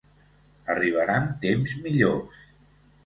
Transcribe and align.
Arribaran 0.75 1.27
temps 1.45 1.77
millors. 1.85 2.43